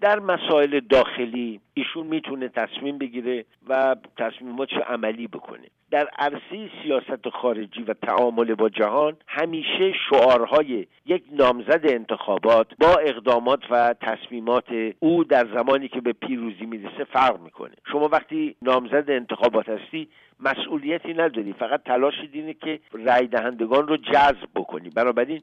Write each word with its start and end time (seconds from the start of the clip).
در 0.00 0.18
مسائل 0.18 0.80
داخلی 0.80 1.60
ایشون 1.80 2.06
می‌تونه 2.06 2.48
تصمیم 2.48 2.98
بگیره 2.98 3.44
و 3.68 3.96
تصمیماتش 4.16 4.74
عملی 4.86 5.26
بکنه. 5.26 5.66
در 5.90 6.08
عرصه 6.18 6.70
سیاست 6.82 7.28
خارجی 7.28 7.82
و 7.82 7.94
تعامل 7.94 8.54
با 8.54 8.68
جهان 8.68 9.16
همیشه 9.26 9.92
شعارهای 10.10 10.86
یک 11.06 11.22
نامزد 11.32 11.80
انتخابات 11.84 12.66
با 12.80 12.94
اقدامات 12.94 13.60
و 13.70 13.94
تصمیمات 14.00 14.64
او 14.98 15.24
در 15.24 15.46
زمانی 15.54 15.88
که 15.88 16.00
به 16.00 16.12
پیروزی 16.12 16.66
می‌رسه 16.66 17.04
فرق 17.04 17.40
می‌کنه. 17.40 17.74
شما 17.92 18.08
وقتی 18.08 18.56
نامزد 18.62 19.10
انتخابات 19.10 19.68
هستی 19.68 20.08
مسئولیتی 20.40 21.14
نداری. 21.14 21.52
فقط 21.52 21.82
تلاش 21.82 22.14
اینه 22.32 22.54
که 22.54 22.80
رای 22.92 23.26
دهندگان 23.26 23.88
رو 23.88 23.96
جذب 23.96 24.48
بکنی. 24.54 24.90
بنابراین 24.90 25.42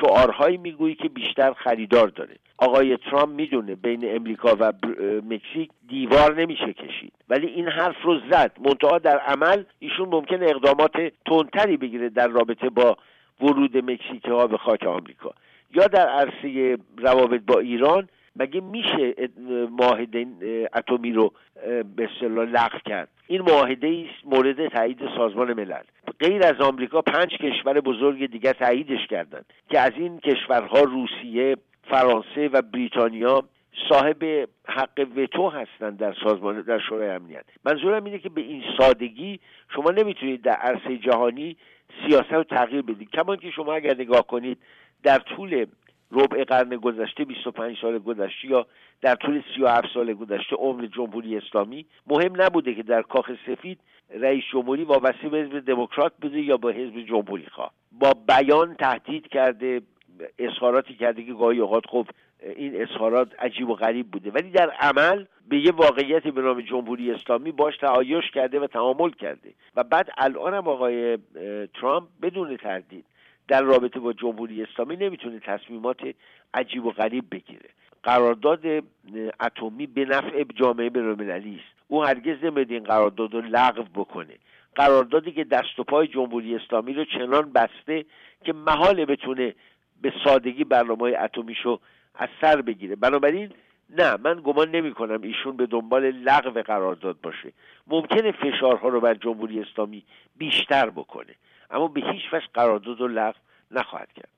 شعارهایی 0.00 0.56
می‌گویی 0.56 0.94
که 0.94 1.08
بیشتر 1.08 1.52
خریدار 1.52 2.08
داره. 2.08 2.36
آقای 2.58 2.96
ترامپ 2.96 3.34
می‌دونه 3.34 3.74
بین 3.74 4.16
امریکا 4.16 4.56
و 4.60 4.72
مکزیک 5.30 5.70
دیوار 5.88 6.40
نمیشه 6.40 6.72
کشید. 6.72 7.12
ولی 7.28 7.46
این 7.46 7.68
حرف 7.68 8.02
رو 8.02 8.20
زد. 8.30 8.52
منتها 8.64 8.98
در 8.98 9.18
عمل 9.18 9.64
ایشون 9.78 10.08
ممکن 10.08 10.42
اقدامات 10.42 10.92
تندتری 11.26 11.76
بگیره 11.76 12.08
در 12.08 12.28
رابطه 12.28 12.68
با 12.68 12.96
ورود 13.40 13.76
مکزیکی 13.76 14.30
ها 14.30 14.46
به 14.46 14.56
خاک 14.56 14.82
آمریکا. 14.82 15.30
یا 15.74 15.86
در 15.86 16.08
عرصه 16.08 16.78
روابط 16.96 17.40
با 17.46 17.58
ایران 17.58 18.08
مگه 18.36 18.60
میشه 18.60 19.14
معاهده 19.70 20.26
اتمی 20.74 21.12
رو 21.12 21.32
به 21.96 22.08
اصطلاح 22.14 22.44
لغو 22.44 22.78
کرد؟ 22.86 23.08
این 23.26 23.42
معاهده 23.42 24.06
است 24.06 24.26
مورد 24.34 24.68
تایید 24.68 25.00
سازمان 25.16 25.52
ملل. 25.52 25.82
غیر 26.20 26.46
از 26.46 26.60
آمریکا 26.60 27.02
پنج 27.02 27.28
کشور 27.28 27.80
بزرگ 27.80 28.26
دیگر 28.26 28.52
تاییدش 28.52 29.06
کردند 29.06 29.44
که 29.70 29.80
از 29.80 29.92
این 29.96 30.20
کشورها 30.20 30.80
روسیه 30.80 31.56
فرانسه 31.90 32.48
و 32.48 32.62
بریتانیا 32.62 33.44
صاحب 33.88 34.48
حق 34.64 35.06
وتو 35.16 35.48
هستند 35.48 35.98
در 35.98 36.14
سازمان 36.24 36.60
در 36.60 36.78
شورای 36.78 37.10
امنیت. 37.10 37.44
منظورم 37.64 38.04
اینه 38.04 38.18
که 38.18 38.28
به 38.28 38.40
این 38.40 38.64
سادگی 38.78 39.40
شما 39.74 39.90
نمی‌تونید 39.90 40.42
در 40.42 40.52
عرصه 40.52 40.98
جهانی 40.98 41.56
سیاست 42.06 42.32
رو 42.32 42.44
تغییر 42.44 42.82
بدید. 42.82 43.10
کمان 43.10 43.36
که 43.36 43.50
شما 43.50 43.74
اگر 43.74 43.94
نگاه 43.94 44.26
کنید 44.26 44.58
در 45.02 45.18
طول 45.18 45.66
ربع 46.12 46.44
قرن 46.44 46.76
گذشته 46.76 47.24
25 47.24 47.76
سال 47.80 47.98
گذشته 47.98 48.48
یا 48.48 48.66
در 49.00 49.14
طول 49.14 49.42
37 49.54 49.88
سال 49.94 50.14
گذشته 50.14 50.56
عمر 50.56 50.86
جمهوری 50.86 51.36
اسلامی 51.36 51.86
مهم 52.06 52.42
نبوده 52.42 52.74
که 52.74 52.82
در 52.82 53.02
کاخ 53.02 53.30
سفید 53.46 53.78
رئیس 54.10 54.44
جمهوری 54.52 54.84
وابسته 54.84 55.28
به 55.28 55.38
حزب 55.38 55.60
دموکرات 55.60 56.12
بوده 56.22 56.40
یا 56.40 56.56
با 56.56 56.70
حزب 56.70 57.00
جمهوری 57.00 57.46
خواه. 57.46 57.72
با 57.92 58.14
بیان 58.28 58.74
تهدید 58.74 59.28
کرده 59.28 59.80
اظهاراتی 60.38 60.94
کرده 60.94 61.24
که 61.24 61.32
گاهی 61.32 61.58
اوقات 61.58 61.86
خب 61.86 62.06
این 62.56 62.82
اظهارات 62.82 63.28
عجیب 63.38 63.68
و 63.68 63.74
غریب 63.74 64.10
بوده. 64.10 64.30
ولی 64.30 64.50
در 64.50 64.70
عمل 64.70 65.24
به 65.48 65.58
یه 65.58 65.72
واقعیتی 65.72 66.30
به 66.30 66.42
نام 66.42 66.60
جمهوری 66.60 67.12
اسلامی 67.12 67.52
باش 67.52 67.76
تعایش 67.76 68.30
کرده 68.30 68.60
و 68.60 68.66
تعامل 68.66 69.10
کرده. 69.10 69.52
و 69.76 69.84
بعد 69.84 70.10
الان 70.18 70.54
هم 70.54 70.68
آقای 70.68 71.18
ترامپ 71.80 72.08
بدون 72.22 72.56
تردید 72.56 73.04
در 73.48 73.62
رابطه 73.62 74.00
با 74.00 74.12
جمهوری 74.12 74.62
اسلامی 74.62 74.96
نمی‌تونه 74.96 75.40
تصمیمات 75.40 76.14
عجیب 76.54 76.84
و 76.84 76.90
غریب 76.90 77.24
بگیره. 77.30 77.68
قرارداد 78.02 78.60
اتمی 79.40 79.86
به 79.86 80.04
نفع 80.04 80.44
جامعه 80.54 80.90
بینالمللی 80.90 81.54
است. 81.54 81.78
او 81.88 82.04
هرگز 82.04 82.44
نمیاد 82.44 82.70
این 82.70 82.84
قرارداد 82.84 83.34
رو 83.34 83.40
لغو 83.40 83.82
بکنه. 83.94 84.34
قراردادی 84.74 85.32
که 85.32 85.44
دست 85.44 85.78
و 85.78 85.84
پای 85.84 86.06
جمهوری 86.06 86.56
اسلامی 86.56 86.92
رو 86.92 87.04
چنان 87.04 87.52
بسته 87.52 88.04
که 88.44 88.52
محاله 88.52 89.06
بتونه 89.06 89.54
به 90.02 90.12
سادگی 90.24 90.64
برنامه 90.64 91.00
های 91.00 91.14
اتمیشو 91.14 91.80
از 92.18 92.28
سر 92.40 92.62
بگیره. 92.62 92.96
بنابراین 92.96 93.52
نه 93.90 94.16
من 94.16 94.40
گمان 94.44 94.70
نمی 94.70 94.94
کنم 94.94 95.22
ایشون 95.22 95.56
به 95.56 95.66
دنبال 95.66 96.10
لغو 96.10 96.62
قرارداد 96.62 97.20
باشه. 97.22 97.52
ممکنه 97.86 98.32
فشارها 98.32 98.88
رو 98.88 99.00
بر 99.00 99.14
جمهوری 99.14 99.60
اسلامی 99.60 100.04
بیشتر 100.36 100.90
بکنه 100.90 101.34
اما 101.70 101.88
به 101.88 102.00
هیچ 102.00 102.22
وجه 102.32 102.46
قرارداد 102.54 103.00
رو 103.00 103.08
لغو 103.08 103.38
نخواهد 103.70 104.08
کرد. 104.12 104.28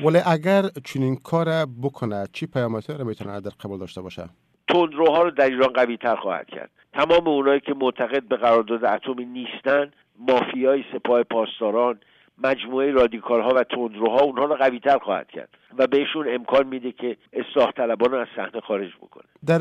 ولی 0.00 0.18
اگر 0.26 0.62
چنین 0.84 1.16
کار 1.16 1.46
بکنه 1.82 2.26
چی 2.32 2.46
پیامدی 2.46 2.92
رو 2.92 3.04
می‌تونه 3.04 3.40
در 3.40 3.50
قبول 3.60 3.78
داشته 3.78 4.00
باشه؟ 4.00 4.28
تندروها 4.68 5.22
رو 5.22 5.30
در 5.30 5.44
ایران 5.44 5.72
قوی 5.72 5.96
تر 5.96 6.16
خواهد 6.16 6.46
کرد. 6.46 6.70
تمام 6.92 7.28
اونایی 7.28 7.60
که 7.60 7.74
معتقد 7.74 8.22
به 8.22 8.36
قرارداد 8.36 8.84
اتمی 8.84 9.24
نیستن 9.24 9.92
مافیای 10.18 10.84
سپاه 10.92 11.22
پاسداران 11.22 12.00
مجموعه 12.38 12.90
رادیکال 12.90 13.42
ها 13.42 13.54
و 13.54 13.64
تندروها 13.64 14.20
اونها 14.20 14.44
رو 14.44 14.54
قوی 14.54 14.80
تر 14.80 14.98
خواهد 14.98 15.28
کرد 15.28 15.48
و 15.78 15.86
بهشون 15.86 16.34
امکان 16.34 16.66
میده 16.66 16.92
که 16.92 17.16
اصلاح 17.32 17.70
طلبان 17.70 18.10
رو 18.10 18.18
از 18.18 18.26
صحنه 18.36 18.60
خارج 18.60 18.90
بکنه. 19.02 19.24
در 19.46 19.58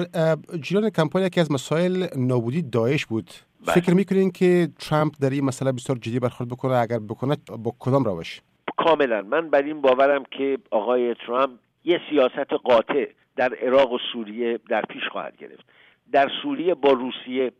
جریان 0.61 0.89
کمپانی 0.89 1.25
یکی 1.25 1.39
از 1.39 1.51
مسائل 1.51 2.07
نابودی 2.17 2.61
داعش 2.61 3.05
بود. 3.05 3.31
بله. 3.65 3.75
فکر 3.75 3.93
می‌کنین 3.93 4.31
که 4.31 4.67
ترامپ 4.79 5.13
در 5.21 5.29
این 5.29 5.45
مسئله 5.45 5.71
بسیار 5.71 5.97
جدی 5.97 6.19
برخورد 6.19 6.49
بکنه؟ 6.49 6.73
اگر 6.73 6.99
بکنه 6.99 7.37
با 7.63 7.71
کدام 7.79 8.03
روش؟ 8.03 8.41
کاملا. 8.77 9.21
من 9.21 9.49
بر 9.49 9.61
این 9.61 9.81
باورم 9.81 10.23
که 10.31 10.57
آقای 10.71 11.15
ترامپ 11.27 11.51
یه 11.83 12.01
سیاست 12.09 12.53
قاطع 12.63 13.05
در 13.35 13.53
عراق 13.53 13.91
و 13.91 13.97
سوریه 14.13 14.59
در 14.69 14.81
پیش 14.81 15.03
خواهد 15.11 15.37
گرفت. 15.37 15.65
در 16.11 16.29
سوریه 16.41 16.73
با 16.73 16.91
روسیه 16.91 17.51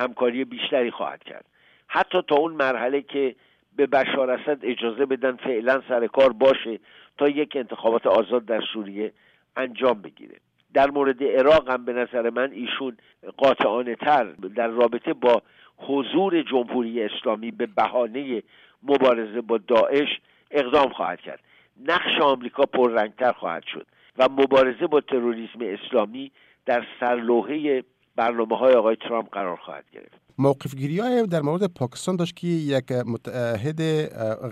همکاری 0.00 0.44
بیشتری 0.44 0.90
خواهد 0.90 1.22
کرد. 1.22 1.44
حتی 1.86 2.22
تا 2.28 2.36
اون 2.36 2.52
مرحله 2.52 3.02
که 3.02 3.34
به 3.80 3.86
بشار 3.86 4.30
اسد 4.30 4.58
اجازه 4.62 5.06
بدن 5.06 5.36
فعلا 5.36 5.82
سر 5.88 6.06
کار 6.06 6.32
باشه 6.32 6.78
تا 7.18 7.28
یک 7.28 7.56
انتخابات 7.56 8.06
آزاد 8.06 8.44
در 8.44 8.60
سوریه 8.72 9.12
انجام 9.56 10.02
بگیره. 10.02 10.36
در 10.74 10.90
مورد 10.90 11.24
عراق 11.24 11.70
هم 11.70 11.84
به 11.84 11.92
نظر 11.92 12.30
من 12.30 12.52
ایشون 12.52 12.96
قاطعانه 13.36 13.94
تر 13.94 14.24
در 14.24 14.68
رابطه 14.68 15.12
با 15.12 15.42
حضور 15.76 16.42
جمهوری 16.42 17.02
اسلامی 17.02 17.50
به 17.50 17.66
بهانه 17.66 18.42
مبارزه 18.82 19.40
با 19.40 19.58
داعش 19.58 20.08
اقدام 20.50 20.88
خواهد 20.88 21.20
کرد. 21.20 21.40
نقش 21.88 22.20
آمریکا 22.22 22.62
پررنگتر 22.62 23.32
خواهد 23.32 23.64
شد 23.72 23.86
و 24.18 24.28
مبارزه 24.30 24.86
با 24.86 25.00
تروریسم 25.00 25.58
اسلامی 25.60 26.32
در 26.66 26.86
سرلوحه 27.00 27.84
برنامه 28.16 28.56
های 28.56 28.74
آقای 28.74 28.96
ترامپ 28.96 29.28
قرار 29.32 29.56
خواهد 29.56 29.84
گرفت. 29.92 30.20
موقف 30.38 30.74
گیری 30.74 30.98
های 30.98 31.26
در 31.26 31.40
مورد 31.40 31.74
پاکستان 31.74 32.16
داشت 32.16 32.36
که 32.36 32.46
یک 32.46 32.92
متحد 32.92 33.80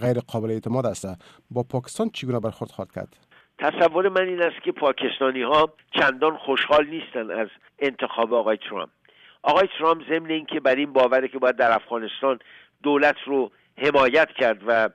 غیر 0.01 0.19
قابل 0.33 0.51
اعتماد 0.51 0.87
است. 0.87 1.07
با 1.51 1.63
پاکستان 1.63 2.11
چگونه 2.11 2.41
برخورد 2.41 2.71
خواهد 2.71 2.93
کرد؟ 2.93 3.17
تصور 3.59 4.09
من 4.09 4.29
این 4.29 4.43
است 4.43 4.63
که 4.65 4.73
پاکستانی 4.73 5.43
ها 5.43 5.73
چندان 6.01 6.37
خوشحال 6.37 6.87
نیستن 6.87 7.31
از 7.31 7.49
انتخاب 7.79 8.35
آقای 8.35 8.59
ترامپ. 8.71 8.91
آقای 9.43 9.69
ترامپ 9.79 10.03
ضمن 10.09 10.31
اینکه 10.31 10.61
بر 10.61 10.75
این 10.75 10.93
باوره 10.93 11.29
که 11.29 11.39
باید 11.39 11.57
در 11.57 11.73
افغانستان 11.73 12.39
دولت 12.83 13.17
رو 13.27 13.51
حمایت 13.77 14.29
کرد 14.39 14.63
و 14.67 14.89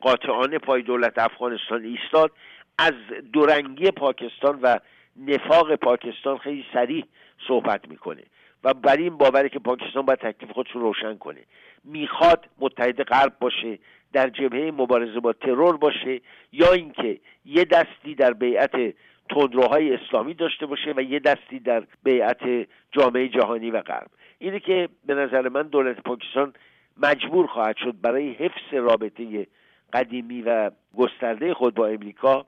قاطعانه 0.00 0.58
پای 0.58 0.82
دولت 0.82 1.18
افغانستان 1.18 1.84
ایستاد 1.84 2.32
از 2.78 2.92
دورنگی 3.32 3.90
پاکستان 3.90 4.58
و 4.62 4.78
نفاق 5.20 5.74
پاکستان 5.74 6.38
خیلی 6.38 6.64
سریع 6.72 7.04
صحبت 7.48 7.88
می‌کنه 7.88 8.22
و 8.64 8.74
بر 8.74 8.96
این 8.96 9.16
باوره 9.16 9.48
که 9.48 9.58
پاکستان 9.58 10.06
باید 10.06 10.18
تکلیف 10.18 10.52
خودش 10.52 10.70
رو 10.70 10.80
روشن 10.80 11.16
کنه. 11.16 11.40
می‌خواد 11.84 12.46
متحد 12.58 13.02
غرب 13.02 13.32
باشه 13.40 13.78
در 14.12 14.28
جبهه 14.28 14.70
مبارزه 14.70 15.20
با 15.20 15.32
ترور 15.32 15.76
باشه 15.76 16.20
یا 16.52 16.72
اینکه 16.72 17.20
یه 17.44 17.64
دستی 17.64 18.14
در 18.14 18.32
بیعت 18.32 18.94
تندروهای 19.30 19.94
اسلامی 19.94 20.34
داشته 20.34 20.66
باشه 20.66 20.94
و 20.96 21.00
یه 21.00 21.18
دستی 21.18 21.58
در 21.58 21.82
بیعت 22.04 22.66
جامعه 22.92 23.28
جهانی 23.28 23.70
و 23.70 23.80
غرب. 23.82 24.10
اینه 24.38 24.60
که 24.60 24.88
به 25.06 25.14
نظر 25.14 25.48
من 25.48 25.62
دولت 25.62 26.00
پاکستان 26.00 26.54
مجبور 26.96 27.46
خواهد 27.46 27.76
شد 27.76 28.00
برای 28.00 28.30
حفظ 28.32 28.74
رابطه 28.74 29.46
قدیمی 29.92 30.42
و 30.42 30.70
گسترده 30.96 31.54
خود 31.54 31.74
با 31.74 31.86
امریکا 31.86 32.46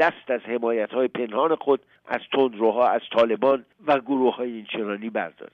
دست 0.00 0.30
از 0.30 0.40
حمایت 0.40 0.92
های 0.92 1.08
پنهان 1.08 1.54
خود 1.56 1.80
از 2.08 2.20
تندروها 2.32 2.88
از 2.88 3.00
طالبان 3.12 3.64
و 3.86 3.98
گروه 3.98 4.36
های 4.36 4.52
اینچنانی 4.52 5.10
برداره 5.10 5.52